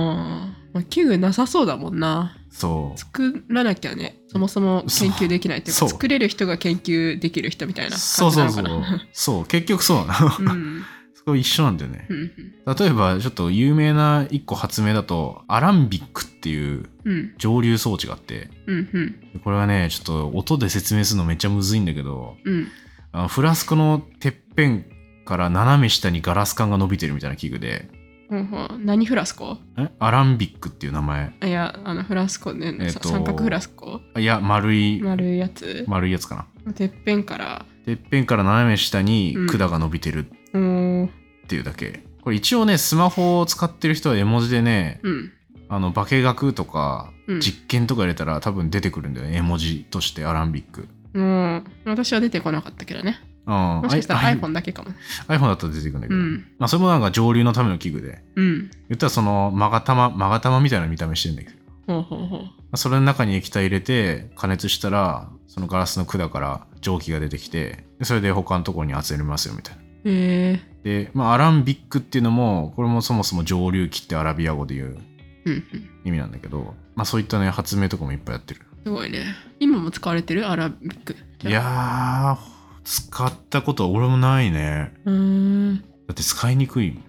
[0.74, 2.38] まあ器具なさそうだもんな。
[2.50, 3.00] そう。
[3.00, 8.66] 作らなきゃねそもそも研究できないっていうか作れる人が研究できる人みたいなそうそうそう。
[9.14, 9.46] そう。
[9.46, 10.54] 結局そうなの。
[10.54, 10.84] うん。
[11.14, 12.08] そこ一緒なんだよね。
[12.10, 12.32] うん
[12.78, 17.34] 例えばちょっと有名な一個発明だとアランビックっていううん。
[17.38, 18.90] 蒸留装置があってうん
[19.34, 19.42] うん。
[19.44, 22.68] これはねちょっと音で説明するのめっちゃむずいんだけどうん。
[23.14, 24.86] あのフラスコのてっぺん
[25.28, 27.90] から斜め下にガラス管が伸びてるみたいな器具で。
[28.30, 29.58] ほうほう何フラスコ？
[29.78, 29.90] え？
[30.00, 31.34] アランビックっていう名前。
[31.44, 34.02] いやあのフラスコね、えっと三角フラスコ？
[34.18, 36.74] いや丸い丸いやつ、丸いやつかな。
[36.74, 37.66] てっぺんから。
[37.86, 39.48] てっぺんから斜め下にうん。
[39.48, 41.08] 管が伸びてるおー。
[41.08, 41.10] っ
[41.48, 45.32] ていうだけ、これ一応ねスマホを使ってる人は絵文字でねうん。
[45.70, 47.40] あの化学とかうん。
[47.40, 49.38] 実験とか入れたら多分出てくるんだよね。
[49.38, 50.90] 絵文字としてアランビック。
[51.18, 53.54] もう私は出てこなかったけどねうん。
[53.82, 54.90] もしかしたら iPhone だけかも。
[55.28, 56.46] iPhone だったら出てくるんだけど、うん。
[56.60, 58.22] まあそれもなんか蒸留のための器具で。
[58.36, 58.70] うん。
[58.90, 61.56] 言ったらそのマガタママガタマみたいな見た目してるんだけど。
[61.88, 62.42] ほうほうほう。
[62.42, 69.82] まあそれの中に液体入れて加熱したらそのガラスの管から蒸気が出てきてでそれで他のところに集めますよみたいな。
[69.82, 70.60] へえ。
[70.84, 74.98] で、まあ、アランビックっていうのもこれもそもそも蒸留機ってアラビア語で言う
[75.46, 75.90] うんうん。
[76.04, 78.62] 意味なんだけど、まあ、そういったね発明とかもいっぱいやってる。
[78.84, 79.26] すごいね。
[79.60, 80.46] 今も使われてる？
[80.48, 81.16] アラビック。
[81.46, 82.57] いやー
[82.88, 84.94] 使ったことは俺もないね。
[85.04, 85.82] うーん。
[85.82, 86.92] だって使いにくい。
[86.92, 87.04] もん。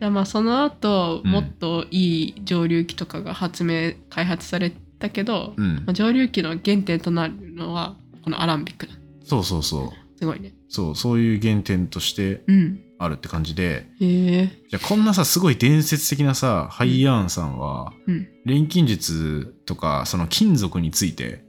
[0.00, 1.30] じゃあまあその後、うん。
[1.30, 5.76] もっといい蒸留機とかが発明開発されたけど、うん。
[5.84, 8.94] まあ、蒸留機の原点となるのはこのアランビックだ。
[9.24, 10.18] そうそうそう。
[10.18, 10.54] すごいね。
[10.70, 12.80] そうそういう原点としてうん。
[12.98, 13.86] あるって感じで。
[14.00, 14.06] へ
[14.44, 14.46] え。
[14.70, 18.26] じゃあこんなさすごい伝説的なさハイヤーンさんはうん。
[18.46, 21.44] 錬金術とかその金属について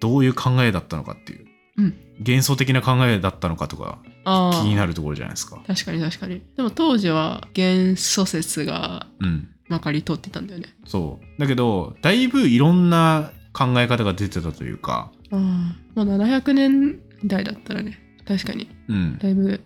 [0.00, 1.46] どういう考えだったのかっていう、
[1.78, 1.94] うん。
[2.18, 5.62] 幻想的な考えだったのかとかああ気になるところじゃないですか。
[5.66, 6.42] 確かに確かに。
[6.56, 10.74] でも当時は元素説がうん、まかり通ってたんだよね。
[10.84, 11.40] そう。
[11.40, 17.98] だけどだいぶいろんな考え方が出てたというか、ああもう700年代だったらね。
[18.26, 18.68] 確かに。
[18.88, 19.60] うん、だいぶ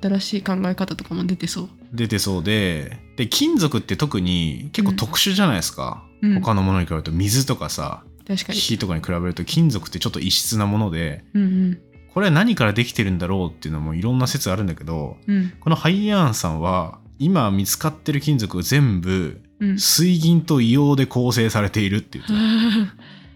[0.00, 1.68] 新しい考え方とかも出てそう。
[1.92, 2.98] 出てそうで。
[3.16, 6.34] で金属って特に結構特殊じゃないですか、うん。
[6.40, 11.78] 他のものに比べると水とかさ確かに火とかに比べると金属ってちょっと異質なものでうん
[12.14, 22.32] これは何からできてるんだろうっていうのもいろんな説あるんだけどうんうんこのハイヤーンさんは今見つかってる金属を全部うん水銀と硫黄で構成されているっていうと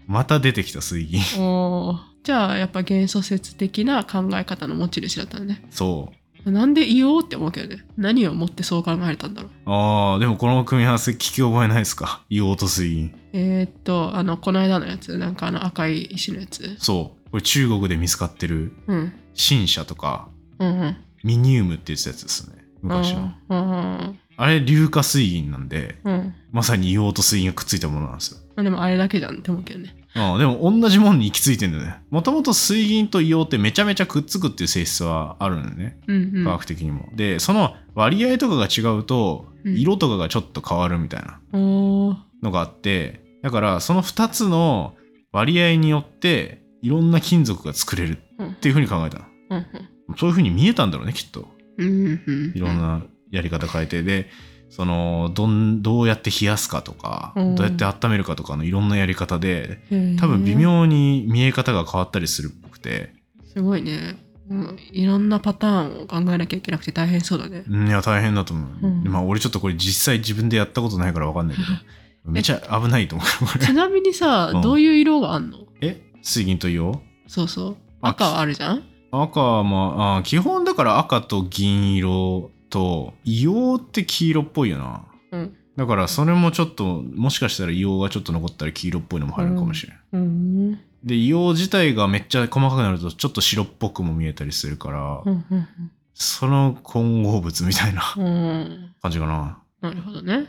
[0.07, 1.21] また出てきた水銀。
[2.23, 5.65] じゃあやっぱ元素説的な考え方の持ち主だったのね。
[5.69, 6.13] そ
[6.45, 6.51] う。
[6.51, 7.83] なんで硫黄って思うけどね。
[7.97, 9.51] 何をもってそう考えたんだろう。
[9.65, 12.21] ああ、でもこの組み合わせ聞き覚えないですか？
[12.29, 13.15] 硫黄と水銀。
[13.39, 16.75] えーっと、あの、この間のやつ、なんかあの赤い石のやつ。
[16.79, 17.29] そう。
[17.31, 19.13] これ中国で見つかってるうん。
[19.35, 20.97] 新車とか、うんうん。
[21.23, 22.55] ミニウムって言ってたやつですね。
[22.81, 23.31] 昔の。
[23.49, 24.19] うん。
[24.37, 26.33] あれ、硫化水銀なんで、うん。
[26.51, 28.39] まさに硫黄と水銀がくっついたものなんですよ。
[28.55, 29.95] まあでもあれだけじゃんって思うけどね。
[30.15, 31.97] ああでも同じものに行き着いてんだよね。
[32.09, 35.99] もともと水銀と硫黄ってめちゃめちゃくっつくっていう性質はあるんだよね。
[36.07, 36.43] うんうん。
[36.43, 37.09] 科学的にも。
[37.13, 42.15] で、その割合とかが違うと、うん色とかがちょっと変わるみたいなおー。
[42.41, 44.95] のがあって、だからその2つの
[45.31, 49.25] 割合によって、いろんな金属が作れるうんっていうふうに考えたの。
[49.51, 49.65] うん
[50.17, 51.49] そういうふうに見えたんだろうね、きっと。
[51.77, 52.53] うん。
[52.55, 54.03] いろんなやり方変えて。
[54.03, 54.29] で、
[54.69, 59.79] そのどんどうやって冷やすかとか、うんどうやって温めるかとかのいろんなやり方で
[60.17, 60.55] 多分微。
[60.55, 63.13] 妙に見え方が変わったりするっぽくて、
[63.53, 64.17] すごいね。
[64.49, 67.63] うんいろんなパターンを考えなきゃいけなくて大変そうだね。
[67.69, 71.67] うんいや大変だと思う、うんまあ俺ちょっとこれ実際自分でやったことないから分かんないけど
[72.31, 75.59] めちゃ危ないと思うこれちなみにさうん、どういう色があんの？
[75.81, 76.01] え？
[76.21, 77.77] 水銀と硫黄そうそう。
[78.01, 78.83] あ赤はあるじゃん？
[79.11, 85.55] 赤はまああ基本だから赤と銀色と硫黄って黄色っぽいよなうん。
[85.75, 90.71] だからそれもちょっともしかしたら硫黄がちょっと残ったら黄色っぽいのも入るかもしれない、うん。
[91.03, 95.67] で硫黄自体がめっちゃ細かくなるとちょっと白っぽくも見えたりするから、うんうん
[96.19, 98.25] その混合物みたいなうん。
[98.25, 98.95] うん。
[99.03, 100.47] 感じかななるほどね。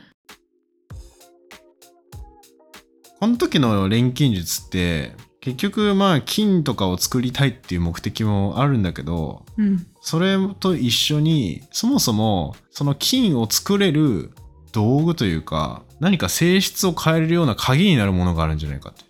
[3.20, 9.86] この時の錬金術って結局まあ金とかを作りたいっていう目的もあるんだけどうん。
[10.00, 14.30] それと一緒にそもそもその金を作れる
[14.72, 19.04] 道具というか何か性質を変えれるような鍵になるものがあるんじゃないかって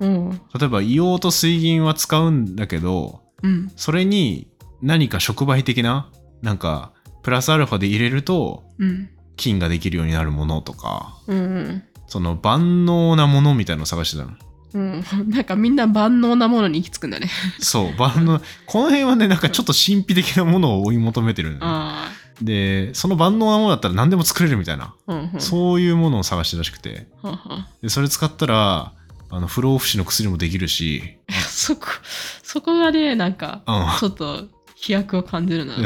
[0.00, 0.30] うん。
[0.30, 3.72] 例えば硫黄と水銀は使うんだけどうん。
[3.76, 4.48] それに
[4.80, 6.10] 何か触媒的な
[6.42, 9.08] なんかプラスアルファで入れるとうん。
[9.36, 11.82] 金ができるようになるものとかうん。
[12.12, 14.32] その万能なものみたいなのを探してたの
[14.74, 15.04] うん。
[15.32, 17.30] なんかみんな万能なものに行き着くんだね。
[17.58, 22.10] そう、万能、この辺はね、なんかちょっと神秘的なものを追い求めてるんだ
[22.42, 25.12] で、その万能なものだったら何でも作れるみたいな、あ。
[25.14, 25.40] うんうん。
[25.40, 28.92] そういうものを探してるらしくて、はあはあでそれ使ったら、
[29.30, 31.16] あの、不老不死の薬もできるし、
[31.48, 31.86] そこ、
[32.42, 33.98] そこがね、なんか、うん。
[34.00, 35.76] ちょっと飛躍を感じるな。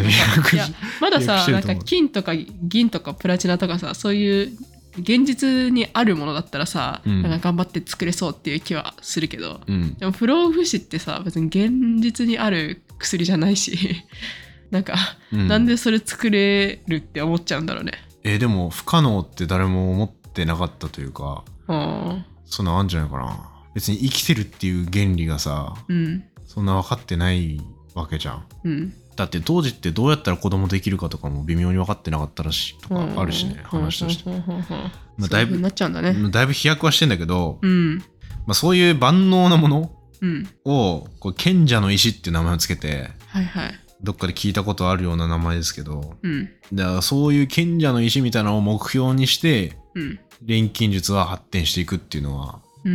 [1.00, 4.52] まださ、なんか金とか銀とかプラチナとかさ、そういう
[4.98, 9.94] 現実にあるものだったらさ、うんなんか頑張って作れそうっていう気はするけど、うん。
[9.94, 14.04] でも不老不死ってさ、別に現実にある薬じゃないし、
[14.70, 14.94] なんか、
[15.32, 17.92] うんなんでそれ作れるって思っちゃうんだろうね。
[18.24, 22.24] えーでも、不可能って誰も思ってなかったというか、うん。
[22.44, 23.48] そんなのあんじゃないかな。
[23.74, 26.24] 別に生きてるっていう原理がさ、うん。
[26.44, 27.60] そんな分かってない
[27.94, 28.44] わけじゃん。
[28.64, 28.94] うん。
[29.16, 34.30] だって当時ってどうやったら子供できるかとかも微妙に分かってなかったらしいとかあるしね、話として。
[34.30, 35.92] まあだいぶなっちゃうん。
[35.94, 36.14] だね。
[36.30, 37.08] だいぶ飛躍はしてん。
[37.08, 37.98] だけど、うん。
[38.46, 40.48] まあ、そういう万能なものうん。
[40.64, 43.74] をこう賢者の石っていう名前をつけてはいはい。
[44.02, 46.50] どっかで聞いたことあるような名前ですけどうん。
[46.74, 50.18] だからそういう賢者の石みたいなのを目標にしてうん。
[50.42, 52.60] 錬金術は発展していくっていうのは。
[52.82, 52.88] こ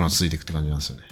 [0.00, 0.78] の後続いていくって感じなん。
[0.78, 1.02] ですよね。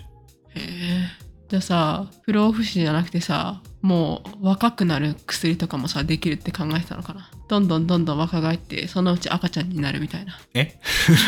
[0.54, 1.24] へえ。
[1.48, 7.28] じゃあさ、不老不死じゃなくてさ、もう若くなる薬とかもさ、できるって考えてたのかな。
[7.48, 10.38] どんどんどんどん若返って、そのうち赤ちゃんになるみたいな。
[10.54, 10.80] え？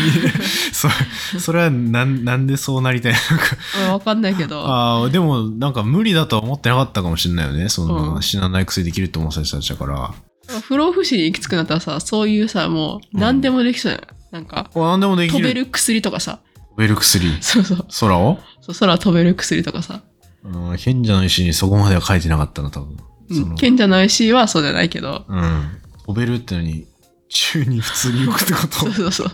[0.72, 0.88] そ
[1.38, 3.56] それはなんなんでそうなりたいのか。
[3.84, 4.62] うんわかんないけど。
[4.66, 7.68] あーでもなんか無理だとは思ってなかったかもしれないよね。
[7.68, 8.22] その、うん。
[8.22, 10.14] 死なない薬できるって思ってた人たちだから。
[10.62, 15.38] 不老不死に行き着くんだったらさ、そういうさ、もう何でもできそうじゃない、なんか、何でもできる。
[15.40, 16.38] 飛べる薬とかさ、
[16.70, 17.36] 飛べる薬。
[17.42, 18.38] そうそう、空を？
[18.62, 20.00] そう空飛べる薬とかさ、
[20.46, 22.96] うん賢者の石にそこまでは書いてなかったな多分
[23.30, 25.70] うん賢者の石はそうじゃないけど、うん。
[26.06, 26.86] 飛べるってのに、
[27.28, 29.30] 宙に普通に浮くってこ そうとそうそう。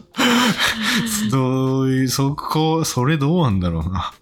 [1.30, 4.12] どういう、そこ、それどうなんだろうな。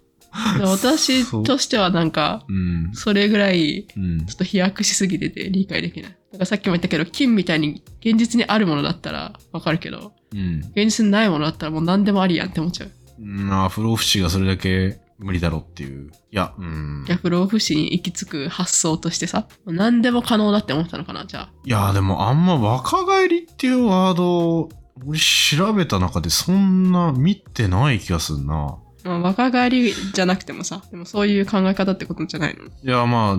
[0.57, 2.91] で私としてはなんか、うん。
[2.93, 4.33] それぐらい、うんちょ。
[4.33, 6.17] っと飛躍しすぎてて理解できない。
[6.31, 10.59] なんかさっきも言ったけど、金みたいに現実にあるものだったらわかるけど、うん。
[10.75, 12.91] 現実にないものだったらもう何でもありやんって思っちゃう。
[13.19, 16.09] まあ、不老不死がそれだけ無理だろうっていう。
[16.09, 17.05] いや、うん。
[17.07, 21.49] いや、不老不死に行き着く発想としてさ、何でも可能だって思ったのかな、じゃあ。
[21.63, 24.69] いや、でもあんま若返りっていうワード、
[25.05, 28.77] 俺調べた中でそんな見てない気がするな。
[29.03, 32.65] まあ、若返りじゃなくてもさ、でもそういう考え方ってことじゃないの？
[32.65, 33.37] いや、まあ、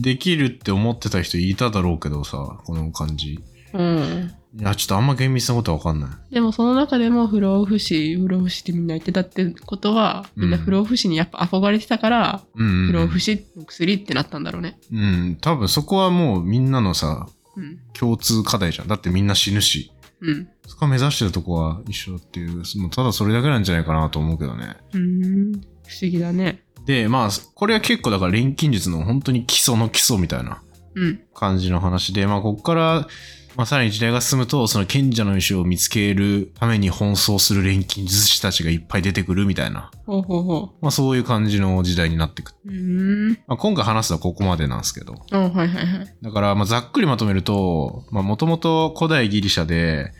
[0.00, 3.38] できるって思ってた人いただろうけどさ、この感じ。
[3.74, 4.34] うん。
[4.54, 6.34] いや、ちょっとあんま厳密なことはわかんない。
[6.34, 12.86] でもその中でも不老不死、不老不死ってみんな言ってたってことは、みんな不老不死にやっぱ憧れてたから、うんうん、うん。
[12.88, 14.78] 不老不死の薬ってなったんだろうね。
[14.92, 15.38] うん。
[15.40, 17.78] 多分そこはもうみんなのさ、うん。
[17.92, 18.88] 共通課題じゃん。
[18.88, 19.90] だってみんな死ぬし。
[20.20, 20.48] うん。
[20.66, 24.76] そこは目指してるとこは一緒だっていう、もうただそれだけなんじゃないかなと思うけどね。
[24.92, 25.52] うーん。
[25.52, 26.62] 不思議だね。
[26.86, 30.62] で、まあ、これは結構だから錬金術の本当に基礎の基礎みたいな
[30.94, 31.20] うん。
[31.34, 33.08] 感じの話で、まあ、ここから、
[33.56, 42.54] まあ、さらに時代が進むと、その賢者の石を見つけるために奔走する錬金術師たちがいっぱい出てくるみたいな、ほうほうほまあ、そういう感じの時代になっていく。
[42.64, 42.68] う。
[42.68, 43.38] うーん。
[43.46, 45.14] まあ、今回話すのはここまでなんですけど。
[45.30, 46.16] あはいはいはい。
[46.22, 50.12] だから、まあ、ざっくりまとめると、まあ、もともと古代ギリシャで、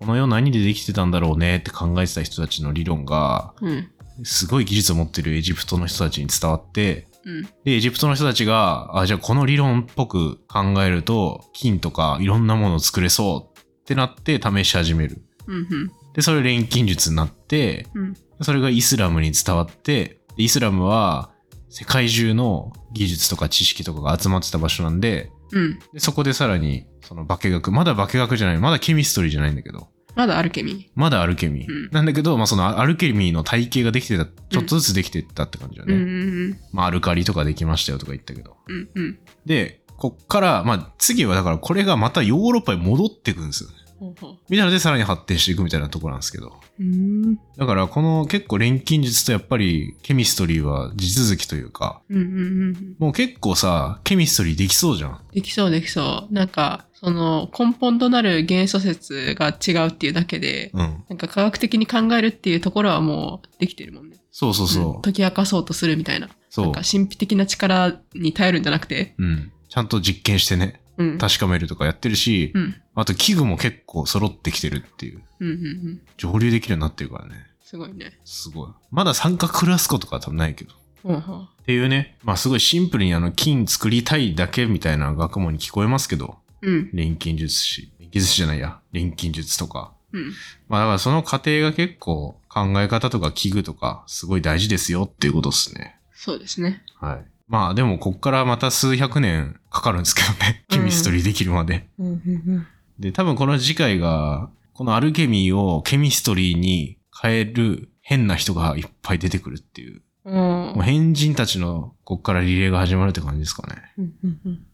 [0.00, 3.90] この世何でできてたんだろうねって考えてた人たちの理論が、うん。
[4.22, 7.42] すごい技術を持ってるエジプトの人たちに伝わって、うん。
[7.64, 15.22] で、エジプトの人たちが、あ、じゃあこの理論っぽく考えると、金とかいろんなものを作れそうってなって試し始める。
[15.46, 15.54] うん。
[15.54, 15.90] うん。
[16.14, 18.14] で、それ錬金術になって、うん。
[18.42, 21.30] それがイスラムに伝わって、でイスラムは
[21.68, 25.78] 世界中の技術とか知識とかが集まってた場所なんで、うん。
[25.92, 31.70] でそこでさらに、その化学、まだ化学じゃない、まだケミストリーじゃないんだけど、まだアルケミまだアルケミー。
[31.70, 35.94] うんなんだけど、まあそのアルケミーの体系ができてた、ちょっとずつできてったって感じだね。
[35.94, 35.96] ん。
[35.96, 36.58] うん。
[36.72, 38.56] まあアルカリとかできましたよとか言ったけど。
[38.66, 38.88] うん。
[38.94, 39.18] うん。
[39.46, 43.76] で、こっから、まあ次はだからこれがまたヨーロッパに戻ってくんですよね。
[43.98, 44.38] ほうほう。
[44.48, 46.58] みたいなのでさらに発展していくみたいなところなんですけど。
[46.80, 47.38] うーん。
[47.56, 52.16] だからこの結構錬金術とやっぱりケミストリーは地続きというか、うん。
[52.16, 52.24] うん。
[52.24, 52.26] う
[52.72, 52.96] ん。
[52.98, 55.20] もう結構さ、ケミストリーできそうじゃん。
[55.32, 56.34] できそうできそう。
[56.34, 61.04] なんか、その根本となる元素説が違うっていうだけで、うん。
[61.08, 64.16] なんか科学的に考えるっていうところはもうできてるもんね。
[64.32, 64.98] そうそうそう。
[64.98, 66.28] ん解き明かそうとするみたいな。
[66.48, 69.52] そうなんか神秘的な力に頼るんじゃなくて、うん。
[69.68, 71.18] ちゃんと実験してね、うん。
[71.18, 72.74] 確かめるとかやってるし、うん。
[73.00, 75.22] あと器具も結構揃ってきてるっていう。
[75.40, 75.58] うんうんう
[75.92, 76.00] ん。
[76.18, 77.46] 上流できるようになってるからね。
[77.62, 78.18] すごいね。
[78.26, 78.68] すごい。
[78.90, 80.72] まだ三角クラスコとかは多分ないけど。
[81.02, 81.48] ほうほう。
[81.62, 86.90] っていうね、まあすごいシンプルにあの金作りたいだけみたいな学問に聞こえますけど、うん。
[86.92, 87.90] 錬金術師。
[87.98, 88.78] 錬金術師じゃないや。
[88.92, 89.92] 錬金術とか。
[90.12, 90.32] うん。
[90.68, 95.98] まあだからその過程が結構考え方とか器具とかすごい大事ですよっていうことですね。
[96.12, 96.82] そうですね。
[97.00, 97.24] はい。
[97.48, 100.64] まあでもこっからまた数百年かかるんですけどね。
[100.70, 101.88] うん ケミストリーできるまで。
[101.98, 102.66] うんうん
[103.00, 110.02] で、多分この次回が、このアルケミーをケミストリーに変える変な人がいっぱい出てくるっていう。
[110.26, 110.34] うん。
[110.34, 113.76] もう変人たちのこっからリレーが始まるって感じですかね。
[113.98, 114.66] うんうんうん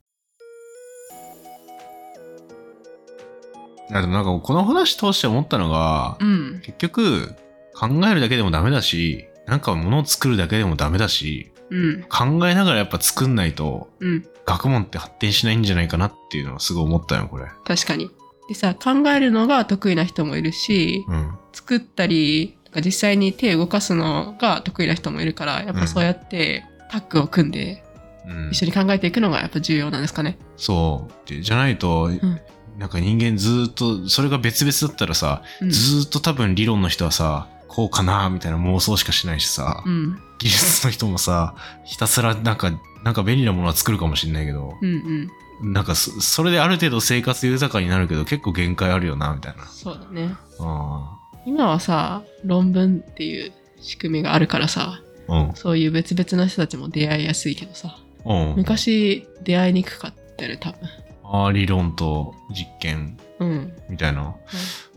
[3.88, 6.60] なんかこの話通して思ったのが、うん。
[6.64, 7.36] 結局
[7.72, 12.02] 考えるだけでもダメだし、なんか物を作るだけでもダメだし、うん。
[12.08, 14.26] 考えながらやっぱ作んないとうん。
[14.44, 17.46] 学問って発展しないんじゃないかなっていうのはすごい思ったよ、これ。
[17.64, 18.10] 確かに。
[18.48, 21.38] でさ、考えるのが得意な人もいるし、うん。
[21.52, 27.82] 作ったり、とか実際に手を動かすのが得意な人もいるから、やっぱそうやってタッグを組んで
[28.26, 30.38] うん一緒に考えていくのがやっぱ重要なんですかね。
[30.56, 31.28] そう。
[31.28, 32.40] でじゃないと、ん
[32.78, 35.70] なんか人間ずーっと、それが別々だったらさ、うん。
[35.70, 40.18] ずーっと多分理論の人はさ、こうかなみたいな妄想しかしないしさ、うん。
[40.38, 41.54] 技術の人もさ、
[41.84, 42.72] ひたすらなんか、
[43.04, 45.30] なんか便利なものは作るかもしれないけど、うんうん。
[45.62, 49.64] なんかそそれである程度生活豊かになるけど結構限界あるよな、みたいな。
[49.66, 50.34] そうだね。
[50.60, 55.50] あ今はさ、論文っていう仕組みがあるからさ、あ。
[55.54, 58.50] そういう別々の人たちも出会いやすいけどさ、うん。
[58.50, 58.56] うん。
[58.56, 60.80] 昔出会いにくかったよね、多分。
[61.24, 63.72] ああ、理論と実験うん。
[63.88, 64.34] みたいな。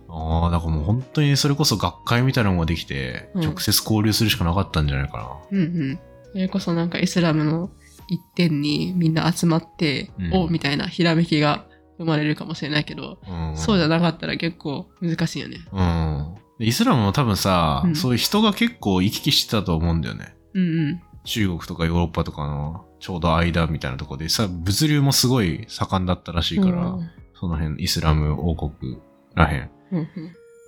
[0.09, 5.99] ああ、だからもう本当にそれこそ学会みたいなのができて、うん直接交流するしかなかったんじゃないかうんうん。
[6.31, 7.69] それこそなんかイスラムの
[8.09, 11.65] 一点にみんな集まって、うんおみたいなひらめきが
[11.97, 13.49] 生まれるかもしれないけど、な。
[13.51, 13.57] うん。
[13.57, 15.57] そうじゃなかったら結構難しいよね。
[15.71, 16.35] うん。
[16.59, 20.35] でイスラムも多分さ、うんそういう人が結構行き来してたと思うんだよね。
[20.53, 21.01] うんうん。
[21.23, 28.97] 中国とかヨーロッパとかのちょうど間みたいなところでさ、物流もすごい盛んだったらしいから、うんその辺、イスラム王国
[29.33, 29.69] らへん。
[29.91, 30.07] うんうん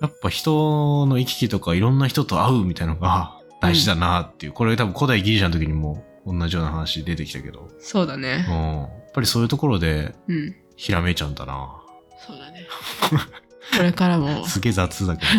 [0.00, 8.46] やっぱ人の行き来とかいろんな人と会うみたいなのが大事だなっていう、これ多分古代ギリシャの時にも同じような話出てきたけど、うん、そうだね。
[8.48, 10.56] やっぱりそういうところでうん。
[10.76, 11.70] ひらめいちゃうんだな。
[12.26, 12.66] そうだね。
[13.76, 15.30] これからもすげえ雑だけど。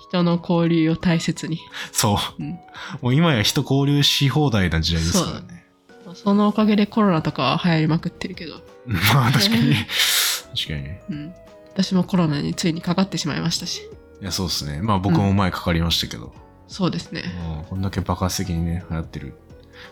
[0.00, 1.58] 人の交流を大切に。
[1.90, 2.42] そう。
[2.42, 2.58] うん
[3.00, 5.66] もう今や人交流し放題な時代ですからね。
[6.14, 9.74] そのおかげでコロナとかは流行りまくってるけど、 まあ確かに。
[10.54, 10.88] 確かに。
[11.10, 11.34] うん。
[11.72, 13.82] 私もコロナについにかかってしまいましたし。
[14.20, 14.82] いや、そうですね。
[14.82, 16.34] まあ僕も前かかりましたけど、
[16.68, 17.22] そうですね。
[17.58, 19.34] うんこんだけ爆発的にね、流行ってる。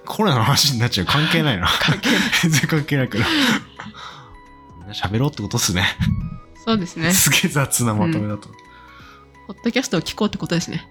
[0.06, 1.06] コロナの話になっちゃう。
[1.06, 1.66] 関係ないな。
[1.80, 2.20] 関係ない。
[2.42, 3.26] 全然関係ないから。
[4.78, 5.84] みんな喋ろうってことっすね。
[6.64, 7.10] そうですね。
[7.12, 8.48] すげえ雑なまとめだと。
[9.46, 10.88] ポッドキャストを聞こうってことですね。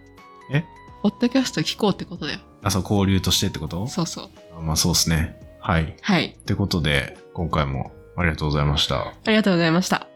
[0.51, 0.63] え？
[1.01, 2.39] ポッドキャストを聞こうってことだよ。
[2.61, 3.87] あ、そう、交流としてってこと？
[3.87, 4.29] そうそう。
[4.57, 5.35] あまあそうですね。
[5.61, 5.95] はい。
[6.01, 6.35] はい。
[6.37, 8.99] ってことで、今回もありがとうございました。
[8.99, 10.08] ありがとうございました。